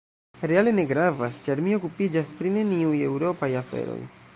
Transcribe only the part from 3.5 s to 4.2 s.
aferoj.